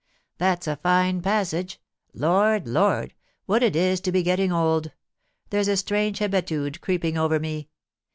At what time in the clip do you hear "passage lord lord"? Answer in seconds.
1.21-3.13